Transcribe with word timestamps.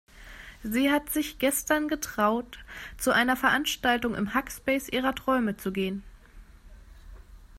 Sie 0.63 0.89
hat 0.91 1.11
sich 1.11 1.37
gestern 1.37 1.87
getraut, 1.87 2.57
zu 2.97 3.11
einer 3.11 3.35
Veranstaltung 3.37 4.15
im 4.15 4.33
Hackspace 4.33 4.89
ihrer 4.89 5.13
Träume 5.13 5.57
zu 5.57 5.71
gehen. 5.71 6.01